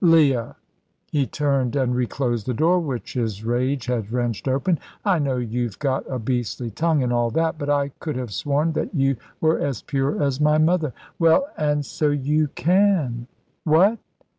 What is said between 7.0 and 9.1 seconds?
and all that; but I could have sworn that